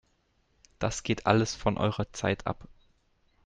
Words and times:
Das 0.79 1.03
geht 1.03 1.27
alles 1.27 1.53
von 1.53 1.77
eurer 1.77 2.11
Zeit 2.11 2.47
ab! 2.47 2.67